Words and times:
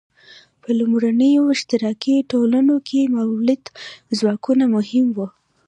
په 0.61 0.69
لومړنیو 0.79 1.43
اشتراکي 1.55 2.15
ټولنو 2.31 2.75
کې 2.87 3.01
مؤلده 3.15 3.69
ځواکونه 4.19 4.63
مهم 4.75 5.05
وو. 5.15 5.27